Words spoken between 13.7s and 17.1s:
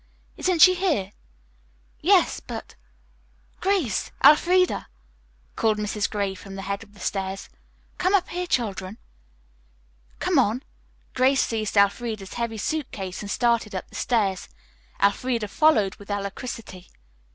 up the stairs. Elfreda followed with alacrity.